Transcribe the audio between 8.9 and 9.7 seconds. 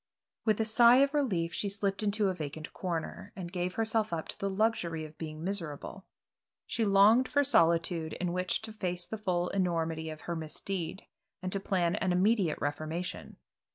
the full